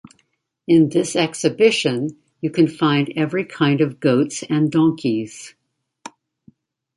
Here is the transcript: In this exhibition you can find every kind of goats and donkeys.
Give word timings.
In 0.67 0.89
this 0.89 1.15
exhibition 1.15 2.17
you 2.41 2.49
can 2.49 2.67
find 2.67 3.13
every 3.15 3.45
kind 3.45 3.81
of 3.81 3.99
goats 3.99 4.41
and 4.49 4.71
donkeys. 4.71 5.53